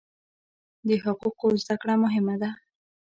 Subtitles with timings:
[0.87, 2.49] د حقوقو زده کړه مهمه ده.